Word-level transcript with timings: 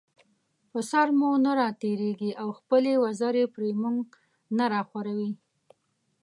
پر 0.69 0.81
سر 0.91 1.07
مو 1.19 1.29
نه 1.45 1.51
راتېريږي 1.61 2.31
او 2.41 2.47
خپلې 2.59 2.93
وزرې 3.03 3.45
پر 3.53 3.63
مونږ 3.81 4.01
نه 4.57 4.65
راخوروي 4.73 5.31